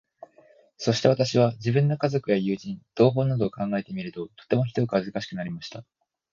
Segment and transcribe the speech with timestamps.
[0.77, 5.85] そして私は、自分の家族や友人、同胞などを考えてみると、とてもひどく恥かしくなりました。